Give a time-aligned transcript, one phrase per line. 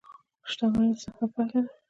[0.49, 1.71] •شتمني د زحمت پایله ده.